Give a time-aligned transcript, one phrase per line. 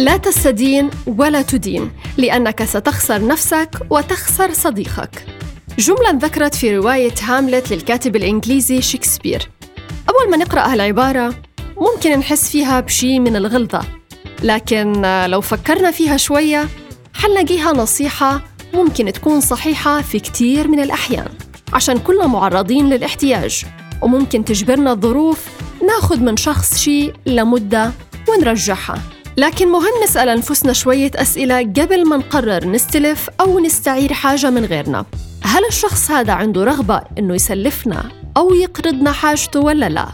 [0.00, 5.26] لا تستدين ولا تدين لأنك ستخسر نفسك وتخسر صديقك.
[5.78, 9.50] جملة ذكرت في رواية هاملت للكاتب الإنجليزي شكسبير.
[10.08, 11.34] أول ما نقرأ هالعبارة
[11.76, 13.82] ممكن نحس فيها بشي من الغلظة
[14.42, 16.68] لكن لو فكرنا فيها شوية
[17.14, 18.42] حنلاقيها نصيحة
[18.74, 21.28] ممكن تكون صحيحة في كتير من الأحيان
[21.72, 23.64] عشان كلنا معرضين للاحتياج.
[24.02, 25.46] وممكن تجبرنا الظروف
[25.86, 27.92] ناخد من شخص شي لمدة
[28.28, 28.98] ونرجعها.
[29.40, 35.04] لكن مهم نسأل أنفسنا شوية أسئلة قبل ما نقرر نستلف أو نستعير حاجة من غيرنا
[35.42, 40.08] هل الشخص هذا عنده رغبة إنه يسلفنا أو يقرضنا حاجته ولا لا؟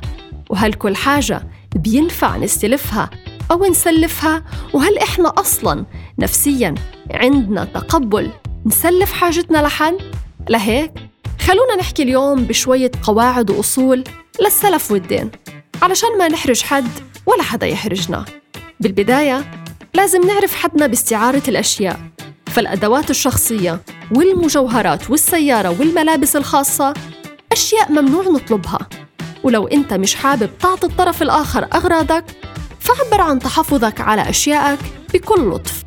[0.51, 1.43] وهل كل حاجة
[1.77, 3.11] بينفع نستلفها
[3.51, 5.85] أو نسلفها؟ وهل إحنا أصلاً
[6.19, 6.75] نفسياً
[7.11, 8.31] عندنا تقبل
[8.67, 9.97] نسلف حاجتنا لحد؟
[10.49, 10.93] لهيك
[11.41, 14.05] خلونا نحكي اليوم بشوية قواعد وأصول
[14.45, 15.31] للسلف والدين
[15.83, 16.89] علشان ما نحرج حد
[17.27, 18.25] ولا حدا يحرجنا
[18.81, 19.45] بالبداية
[19.95, 22.01] لازم نعرف حدنا باستعارة الأشياء
[22.47, 23.81] فالأدوات الشخصية
[24.15, 26.95] والمجوهرات والسيارة والملابس الخاصة
[27.53, 28.79] أشياء ممنوع نطلبها.
[29.43, 32.25] ولو أنت مش حابب تعطي الطرف الآخر أغراضك
[32.81, 34.79] فعبر عن تحفظك على أشيائك
[35.15, 35.83] بكل لطف.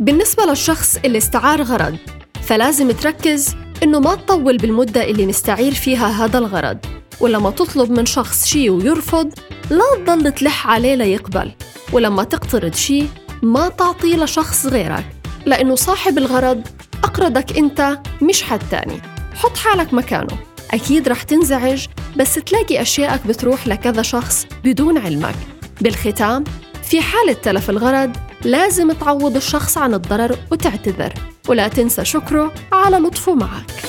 [0.00, 1.96] بالنسبة للشخص اللي استعار غرض
[2.42, 6.78] فلازم تركز إنه ما تطول بالمدة اللي مستعير فيها هذا الغرض.
[7.20, 9.32] ولما تطلب من شخص شي ويرفض
[9.70, 11.52] لا تضل تلح عليه ليقبل.
[11.92, 13.04] ولما تقترض شي
[13.42, 15.04] ما تعطيه لشخص غيرك
[15.46, 16.62] لأنه صاحب الغرض
[17.04, 19.00] أقرضك أنت مش حد تاني.
[19.34, 20.38] حط حالك مكانه.
[20.70, 21.86] أكيد رح تنزعج
[22.16, 25.34] بس تلاقي أشيائك بتروح لكذا شخص بدون علمك.
[25.80, 26.44] بالختام
[26.82, 31.12] في حالة تلف الغرض لازم تعوض الشخص عن الضرر وتعتذر.
[31.48, 33.87] ولا تنسى شكره على لطفه معك.